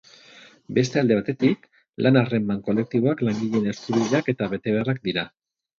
[0.77, 1.67] Beste alde batetik,
[2.07, 5.31] lan-harreman kolektiboak langileen eskubideak eta betebeharrak dira.